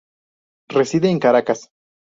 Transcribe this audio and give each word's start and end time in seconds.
Reside 0.69 1.09
en 1.11 1.19
Caracas. 1.19 1.69